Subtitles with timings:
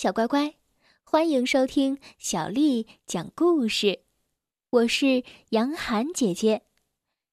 [0.00, 0.54] 小乖乖，
[1.04, 4.00] 欢迎收听小丽讲故事。
[4.70, 6.62] 我是杨涵姐姐，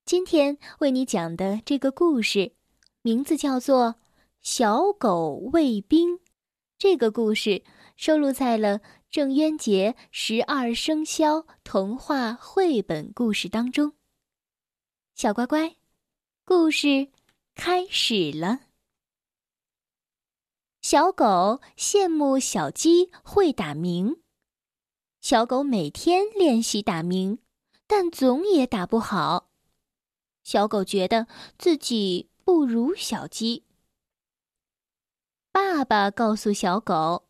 [0.03, 2.51] 今天为你讲的这个故事，
[3.01, 3.85] 名字叫做
[4.41, 6.15] 《小狗卫兵》。
[6.77, 7.63] 这个故事
[7.95, 13.93] 收录在了郑渊洁《十二生肖童话绘本故事》当中。
[15.15, 15.77] 小乖乖，
[16.43, 17.07] 故事
[17.55, 18.66] 开始了。
[20.89, 24.21] 小狗羡慕小鸡会打鸣。
[25.19, 27.39] 小狗每天练习打鸣，
[27.87, 29.49] 但总也打不好。
[30.45, 31.27] 小狗觉得
[31.59, 33.65] 自己不如小鸡。
[35.51, 37.25] 爸爸告诉小狗，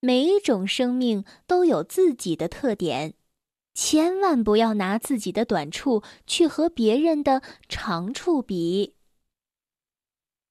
[0.00, 3.14] 每一种生命都有自己的特点，
[3.74, 8.96] 千万不要拿自己的短处去和别人的长处比。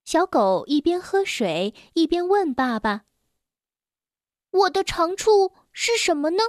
[0.07, 3.03] 小狗一边喝水一边问爸爸
[4.51, 6.43] ：“我的长处是什么呢？”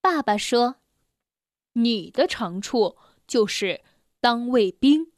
[0.00, 0.76] 爸爸说
[1.76, 3.82] ：“你的长处就是
[4.22, 5.12] 当卫兵。”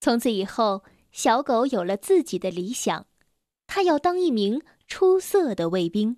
[0.00, 3.06] 从此以后，小狗有了自己的理想，
[3.66, 6.16] 它要当一名出色的卫兵。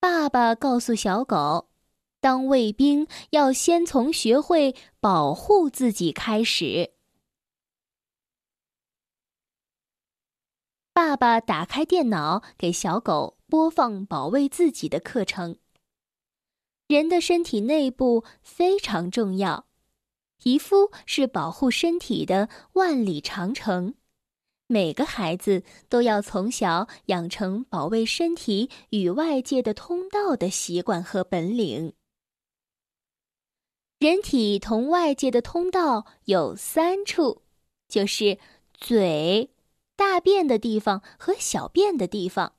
[0.00, 1.68] 爸爸告诉小狗，
[2.18, 6.95] 当卫兵要先从学会保护自己开始。
[10.96, 15.58] 爸爸打开电脑，给小狗播放保卫自己的课程。
[16.88, 19.66] 人的身体内部非常重要，
[20.38, 23.92] 皮肤是保护身体的万里长城。
[24.68, 31.92] 每个孩子都要从小养成保卫身体与外界的通道的习惯和本领。
[33.98, 37.42] 人体同外界的通道有三处，
[37.86, 38.38] 就是
[38.72, 39.50] 嘴。
[39.96, 42.52] 大便的地方和小便的地方，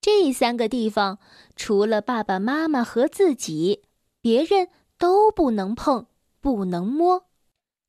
[0.00, 1.18] 这三个地方
[1.54, 3.84] 除了爸爸妈妈和自己，
[4.22, 6.06] 别人都不能碰，
[6.40, 7.26] 不能摸。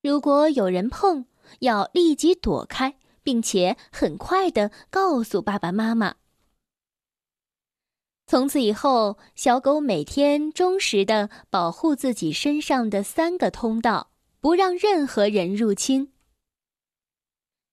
[0.02, 1.26] 如果有人碰，
[1.60, 6.16] 要立即躲开，并且很快的告诉爸爸妈妈。
[8.28, 16.14] 从此以后，小狗每天忠实的保护自己身上的三个通道，不让任何人入侵。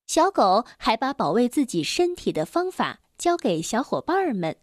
[0.08, 4.56] 小狗还把保卫自己身体的方法教给小伙伴们。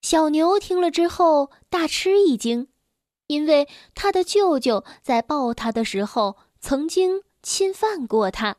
[0.00, 2.68] 小牛听了之后大吃一惊，
[3.26, 8.56] 因为他的舅舅在抱他的时候曾经侵犯过他。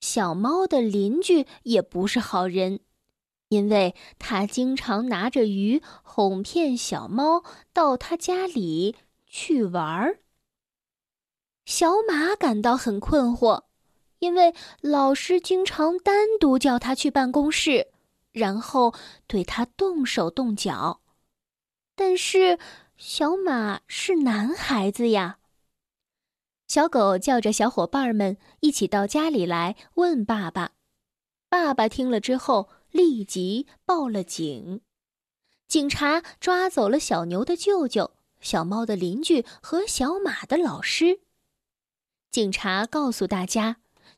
[0.00, 2.80] 小猫的邻居也不是好人，
[3.48, 7.42] 因为他经常拿着鱼哄骗小猫
[7.72, 10.20] 到他家里去玩儿。
[11.64, 13.65] 小马感到很困惑。
[14.18, 17.88] 因为老师经常单独叫他去办公室，
[18.32, 18.94] 然后
[19.26, 21.00] 对他动手动脚。
[21.94, 22.58] 但是
[22.96, 25.38] 小马是男孩子呀。
[26.66, 30.72] 小狗叫着小伙伴们一起到家里来问爸爸。
[31.48, 34.80] 爸爸听了之后立即报了警。
[35.68, 41.20] 警察抓走了小牛的舅舅、小猫的邻居和小马的老师。
[42.30, 43.76] 警察告诉大家。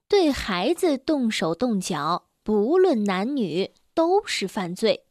[0.08, 5.04] 对孩子动手动脚，不论男女，都是犯罪。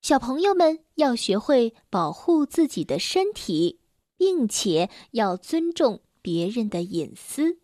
[0.00, 3.78] 小朋友们要学会保护自己的身体，
[4.16, 7.58] 并且要尊重别人的隐私。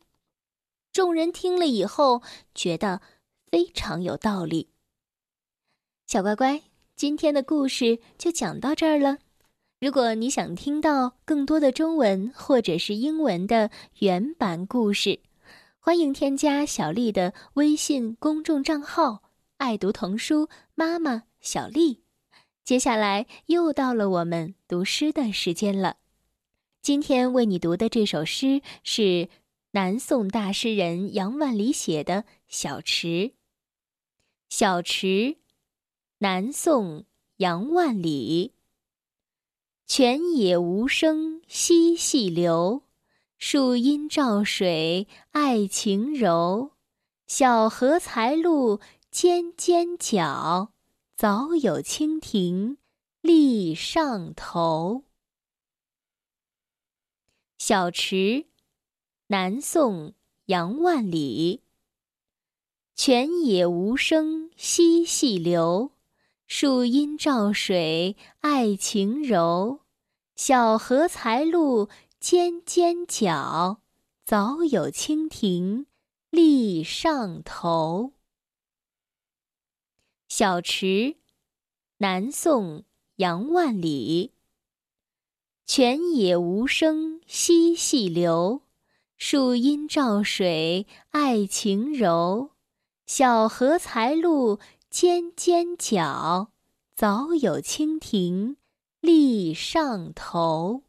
[0.93, 2.23] 众人听了以后，
[2.55, 3.01] 觉得
[3.51, 4.69] 非常有道理。
[6.07, 6.63] 小乖乖，
[6.95, 9.19] 今天的故事就讲到这儿了。
[9.81, 13.71] 如果你想听到更多的中文或者是英文的
[14.01, 15.21] 原版故事，
[15.89, 19.23] 欢迎添加小丽的微信公众账号
[19.57, 22.03] “爱读童书妈妈小丽”。
[22.63, 25.97] 接下来又到了我们读诗的时间了。
[26.83, 29.31] 今天为你读的这首诗是
[29.71, 32.17] 南宋大诗人杨万里写的
[32.47, 33.07] 《小池》。
[34.51, 35.39] 小池，
[36.19, 37.07] 南宋
[37.39, 38.53] 杨万里。
[39.87, 42.83] 泉眼无声惜细流。
[43.39, 46.73] 树阴照水，爱晴柔。
[47.29, 48.81] 小荷才露
[49.13, 50.73] 尖尖角，
[51.15, 52.79] 早有蜻蜓
[53.21, 55.05] 立上头。
[57.59, 58.47] 小池，
[59.29, 60.15] 南宋
[60.47, 61.63] 杨万里。
[62.97, 65.93] 泉眼无声惜细流，
[66.49, 69.83] 树阴照水爱晴柔。
[70.35, 71.89] 小荷才露。
[72.21, 73.81] 尖尖角，
[74.25, 75.87] 早有蜻蜓
[76.31, 78.13] 立上头。
[80.27, 81.17] 小池，
[81.99, 82.85] 南宋
[83.17, 84.33] 杨万里。
[85.65, 88.63] 泉眼无声惜细流，
[89.17, 92.51] 树阴照水爱晴柔。
[93.07, 94.59] 小荷才露
[94.91, 96.51] 尖尖角，
[96.97, 98.57] 早有蜻蜓
[99.01, 100.83] 立上头。